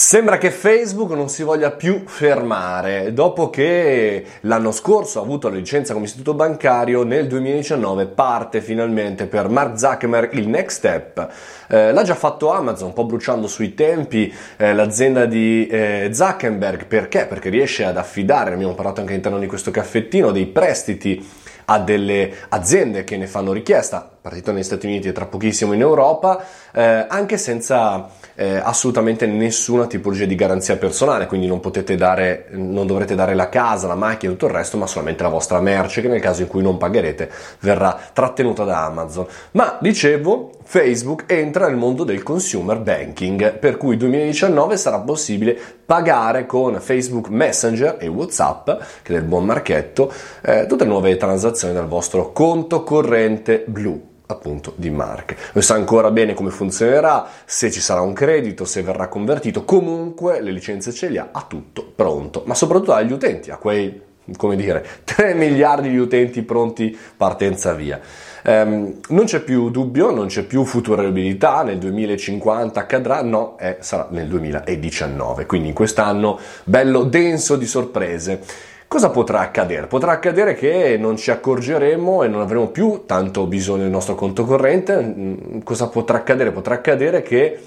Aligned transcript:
Sembra 0.00 0.38
che 0.38 0.52
Facebook 0.52 1.10
non 1.10 1.28
si 1.28 1.42
voglia 1.42 1.72
più 1.72 2.04
fermare. 2.06 3.12
Dopo 3.12 3.50
che 3.50 4.24
l'anno 4.42 4.70
scorso 4.70 5.18
ha 5.18 5.22
avuto 5.24 5.48
la 5.48 5.56
licenza 5.56 5.92
come 5.92 6.04
istituto 6.04 6.34
bancario, 6.34 7.02
nel 7.02 7.26
2019 7.26 8.06
parte 8.06 8.60
finalmente 8.60 9.26
per 9.26 9.48
Mark 9.48 9.76
Zuckerberg 9.76 10.34
il 10.34 10.46
next 10.46 10.76
step. 10.76 11.28
Eh, 11.66 11.90
l'ha 11.90 12.02
già 12.04 12.14
fatto 12.14 12.52
Amazon, 12.52 12.86
un 12.86 12.94
po' 12.94 13.06
bruciando 13.06 13.48
sui 13.48 13.74
tempi 13.74 14.32
eh, 14.56 14.72
l'azienda 14.72 15.26
di 15.26 15.66
eh, 15.66 16.10
Zuckerberg. 16.12 16.86
Perché? 16.86 17.26
Perché 17.26 17.48
riesce 17.48 17.84
ad 17.84 17.96
affidare, 17.96 18.52
abbiamo 18.52 18.74
parlato 18.74 19.00
anche 19.00 19.14
all'interno 19.14 19.40
di 19.40 19.48
questo 19.48 19.72
caffettino, 19.72 20.30
dei 20.30 20.46
prestiti 20.46 21.26
a 21.70 21.78
delle 21.78 22.32
aziende 22.48 23.04
che 23.04 23.16
ne 23.18 23.26
fanno 23.26 23.52
richiesta, 23.52 24.08
partito 24.20 24.52
negli 24.52 24.62
Stati 24.62 24.86
Uniti 24.86 25.08
e 25.08 25.12
tra 25.12 25.26
pochissimo 25.26 25.74
in 25.74 25.80
Europa, 25.80 26.42
eh, 26.72 27.04
anche 27.08 27.36
senza 27.36 28.08
eh, 28.34 28.56
assolutamente 28.56 29.26
nessuna 29.26 29.86
tipologia 29.86 30.24
di 30.24 30.34
garanzia 30.34 30.76
personale, 30.76 31.26
quindi 31.26 31.46
non 31.46 31.60
potete 31.60 31.94
dare, 31.94 32.46
non 32.52 32.86
dovrete 32.86 33.14
dare 33.14 33.34
la 33.34 33.50
casa, 33.50 33.86
la 33.86 33.94
macchina 33.94 34.32
e 34.32 34.34
tutto 34.36 34.46
il 34.46 34.56
resto, 34.56 34.78
ma 34.78 34.86
solamente 34.86 35.22
la 35.22 35.28
vostra 35.28 35.60
merce 35.60 36.00
che 36.00 36.08
nel 36.08 36.20
caso 36.20 36.40
in 36.42 36.48
cui 36.48 36.62
non 36.62 36.78
pagherete 36.78 37.30
verrà 37.60 37.98
trattenuta 38.12 38.64
da 38.64 38.86
Amazon. 38.86 39.26
Ma 39.52 39.76
dicevo, 39.80 40.52
Facebook 40.70 41.24
entra 41.28 41.66
nel 41.66 41.78
mondo 41.78 42.04
del 42.04 42.22
consumer 42.22 42.78
banking, 42.78 43.56
per 43.58 43.78
cui 43.78 43.96
2019 43.96 44.76
sarà 44.76 44.98
possibile 45.00 45.58
pagare 45.86 46.44
con 46.44 46.78
Facebook 46.78 47.28
Messenger 47.28 47.96
e 47.98 48.06
WhatsApp, 48.06 48.66
che 49.00 49.12
è 49.12 49.12
del 49.12 49.22
buon 49.22 49.46
marchetto, 49.46 50.12
eh, 50.42 50.66
tutte 50.68 50.84
le 50.84 50.90
nuove 50.90 51.16
transazioni 51.16 51.72
dal 51.72 51.88
vostro 51.88 52.32
conto 52.32 52.82
corrente 52.82 53.64
blu 53.66 53.98
appunto 54.26 54.74
di 54.76 54.90
Mark. 54.90 55.52
Non 55.54 55.64
sa 55.64 55.72
ancora 55.72 56.10
bene 56.10 56.34
come 56.34 56.50
funzionerà, 56.50 57.26
se 57.46 57.70
ci 57.70 57.80
sarà 57.80 58.02
un 58.02 58.12
credito, 58.12 58.66
se 58.66 58.82
verrà 58.82 59.08
convertito, 59.08 59.64
comunque 59.64 60.42
le 60.42 60.50
licenze 60.50 60.92
ce 60.92 61.08
le 61.08 61.18
ha, 61.18 61.28
ha 61.32 61.46
tutto 61.48 61.90
pronto, 61.96 62.42
ma 62.44 62.52
soprattutto 62.52 62.92
agli 62.92 63.12
utenti, 63.12 63.50
a 63.50 63.56
quei 63.56 64.02
come 64.36 64.56
dire, 64.56 64.84
3 65.04 65.34
miliardi 65.34 65.88
di 65.88 65.98
utenti 65.98 66.42
pronti 66.42 66.96
partenza 67.16 67.72
via. 67.72 68.00
Um, 68.44 69.00
non 69.08 69.24
c'è 69.24 69.40
più 69.40 69.68
dubbio, 69.70 70.10
non 70.10 70.26
c'è 70.28 70.44
più 70.44 70.64
futurabilità, 70.64 71.62
nel 71.62 71.78
2050 71.78 72.80
accadrà, 72.80 73.22
no, 73.22 73.58
eh, 73.58 73.78
sarà 73.80 74.06
nel 74.10 74.28
2019, 74.28 75.44
quindi 75.44 75.68
in 75.68 75.74
quest'anno 75.74 76.38
bello 76.64 77.02
denso 77.02 77.56
di 77.56 77.66
sorprese. 77.66 78.40
Cosa 78.88 79.10
potrà 79.10 79.40
accadere? 79.40 79.86
Potrà 79.86 80.12
accadere 80.12 80.54
che 80.54 80.96
non 80.98 81.18
ci 81.18 81.30
accorgeremo 81.30 82.22
e 82.22 82.28
non 82.28 82.40
avremo 82.40 82.68
più 82.68 83.02
tanto 83.04 83.46
bisogno 83.46 83.82
del 83.82 83.90
nostro 83.90 84.14
conto 84.14 84.46
corrente. 84.46 84.96
Mm, 84.98 85.58
cosa 85.62 85.88
potrà 85.88 86.16
accadere? 86.16 86.52
Potrà 86.52 86.76
accadere 86.76 87.20
che 87.20 87.58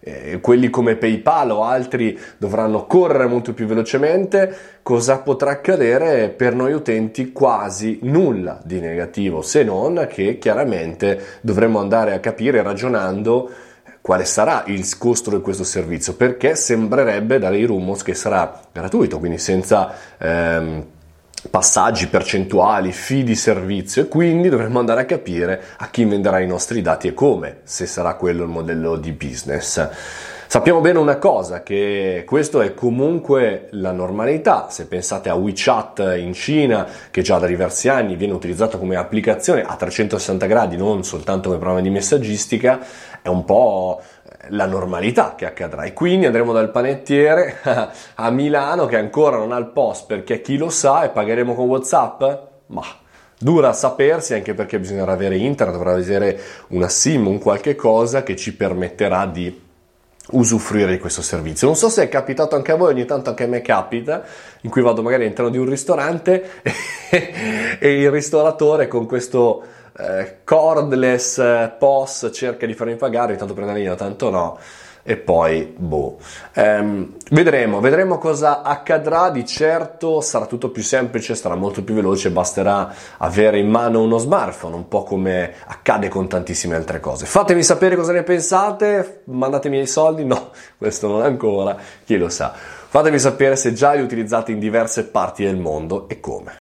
eh, 0.00 0.40
quelli 0.40 0.70
come 0.70 0.96
PayPal 0.96 1.50
o 1.50 1.64
altri 1.64 2.18
dovranno 2.36 2.86
correre 2.86 3.26
molto 3.26 3.52
più 3.52 3.66
velocemente, 3.66 4.56
cosa 4.82 5.18
potrà 5.18 5.50
accadere 5.50 6.28
per 6.28 6.54
noi 6.54 6.72
utenti? 6.72 7.32
Quasi 7.32 7.98
nulla 8.02 8.60
di 8.64 8.80
negativo, 8.80 9.42
se 9.42 9.62
non 9.64 10.06
che 10.08 10.38
chiaramente 10.38 11.38
dovremo 11.40 11.78
andare 11.80 12.14
a 12.14 12.20
capire 12.20 12.62
ragionando 12.62 13.50
quale 14.00 14.24
sarà 14.24 14.62
il 14.66 14.96
costo 14.96 15.30
di 15.30 15.40
questo 15.42 15.64
servizio, 15.64 16.14
perché 16.14 16.54
sembrerebbe 16.54 17.38
dai 17.38 17.64
rumors 17.64 18.02
che 18.02 18.14
sarà 18.14 18.60
gratuito, 18.72 19.18
quindi 19.18 19.38
senza 19.38 19.92
ehm, 20.16 20.84
passaggi 21.50 22.08
percentuali, 22.08 22.92
fee 22.92 23.22
di 23.22 23.34
servizio 23.34 24.02
e 24.02 24.08
quindi 24.08 24.48
dovremmo 24.48 24.78
andare 24.78 25.02
a 25.02 25.04
capire 25.04 25.62
a 25.78 25.88
chi 25.88 26.04
venderà 26.04 26.40
i 26.40 26.46
nostri 26.46 26.82
dati 26.82 27.08
e 27.08 27.14
come, 27.14 27.58
se 27.64 27.86
sarà 27.86 28.14
quello 28.14 28.42
il 28.42 28.50
modello 28.50 28.96
di 28.96 29.12
business. 29.12 29.88
Sappiamo 30.50 30.80
bene 30.80 30.98
una 30.98 31.18
cosa, 31.18 31.62
che 31.62 32.24
questo 32.26 32.62
è 32.62 32.72
comunque 32.72 33.68
la 33.72 33.92
normalità. 33.92 34.68
Se 34.70 34.86
pensate 34.86 35.28
a 35.28 35.34
WeChat 35.34 36.14
in 36.16 36.32
Cina, 36.32 36.86
che 37.10 37.20
già 37.20 37.38
da 37.38 37.46
diversi 37.46 37.90
anni 37.90 38.16
viene 38.16 38.32
utilizzato 38.32 38.78
come 38.78 38.96
applicazione 38.96 39.62
a 39.62 39.76
360 39.76 40.46
gradi, 40.46 40.78
non 40.78 41.04
soltanto 41.04 41.48
come 41.48 41.60
programma 41.60 41.82
di 41.82 41.90
messaggistica, 41.90 42.80
è 43.20 43.28
un 43.28 43.44
po' 43.44 44.00
la 44.50 44.66
normalità 44.66 45.34
che 45.36 45.46
accadrà. 45.46 45.84
E 45.84 45.92
quindi 45.92 46.26
andremo 46.26 46.52
dal 46.52 46.70
panettiere 46.70 47.58
a 48.14 48.30
Milano 48.30 48.86
che 48.86 48.96
ancora 48.96 49.36
non 49.36 49.52
ha 49.52 49.58
il 49.58 49.68
post 49.68 50.06
perché 50.06 50.40
chi 50.40 50.56
lo 50.56 50.70
sa 50.70 51.04
e 51.04 51.10
pagheremo 51.10 51.54
con 51.54 51.66
WhatsApp? 51.66 52.22
Ma 52.66 52.82
dura 53.38 53.68
a 53.68 53.72
sapersi 53.72 54.34
anche 54.34 54.54
perché 54.54 54.78
bisognerà 54.78 55.12
avere 55.12 55.36
internet, 55.36 55.76
dovrà 55.76 55.92
avere 55.92 56.40
una 56.68 56.88
SIM, 56.88 57.26
un 57.26 57.38
qualche 57.38 57.74
cosa 57.74 58.22
che 58.22 58.36
ci 58.36 58.54
permetterà 58.54 59.26
di 59.26 59.66
usufruire 60.30 60.90
di 60.90 60.98
questo 60.98 61.22
servizio. 61.22 61.66
Non 61.66 61.76
so 61.76 61.88
se 61.88 62.02
è 62.02 62.08
capitato 62.08 62.54
anche 62.54 62.72
a 62.72 62.76
voi, 62.76 62.92
ogni 62.92 63.04
tanto 63.04 63.30
anche 63.30 63.44
a 63.44 63.46
me 63.46 63.62
capita, 63.62 64.24
in 64.62 64.70
cui 64.70 64.82
vado 64.82 65.02
magari 65.02 65.22
all'interno 65.22 65.50
di 65.50 65.58
un 65.58 65.68
ristorante 65.68 66.62
e, 67.10 67.78
e 67.78 68.00
il 68.00 68.10
ristoratore 68.10 68.88
con 68.88 69.06
questo 69.06 69.62
eh, 69.98 70.38
cordless 70.44 71.38
eh, 71.38 71.72
POS 71.78 72.30
cerca 72.32 72.66
di 72.66 72.74
farmi 72.74 72.96
pagare, 72.96 73.32
intanto 73.32 73.54
prende 73.54 73.72
la 73.72 73.78
linea, 73.78 73.94
tanto 73.94 74.30
no 74.30 74.58
e 75.08 75.16
poi 75.16 75.72
boh. 75.74 76.18
Ehm, 76.52 77.14
vedremo, 77.30 77.80
vedremo 77.80 78.18
cosa 78.18 78.60
accadrà. 78.60 79.30
Di 79.30 79.46
certo 79.46 80.20
sarà 80.20 80.44
tutto 80.44 80.68
più 80.68 80.82
semplice, 80.82 81.34
sarà 81.34 81.54
molto 81.54 81.82
più 81.82 81.94
veloce, 81.94 82.30
basterà 82.30 82.92
avere 83.16 83.58
in 83.58 83.70
mano 83.70 84.02
uno 84.02 84.18
smartphone, 84.18 84.74
un 84.74 84.86
po' 84.86 85.04
come 85.04 85.54
accade 85.64 86.08
con 86.08 86.28
tantissime 86.28 86.74
altre 86.76 87.00
cose. 87.00 87.24
Fatemi 87.24 87.62
sapere 87.62 87.96
cosa 87.96 88.12
ne 88.12 88.22
pensate, 88.22 89.22
mandatemi 89.24 89.80
i 89.80 89.86
soldi, 89.86 90.26
no, 90.26 90.50
questo 90.76 91.08
non 91.08 91.22
ancora, 91.22 91.74
chi 92.04 92.18
lo 92.18 92.28
sa. 92.28 92.52
Fatemi 92.52 93.18
sapere 93.18 93.56
se 93.56 93.72
già 93.72 93.94
li 93.94 94.02
utilizzate 94.02 94.52
in 94.52 94.58
diverse 94.58 95.06
parti 95.06 95.42
del 95.42 95.56
mondo 95.56 96.06
e 96.10 96.20
come. 96.20 96.52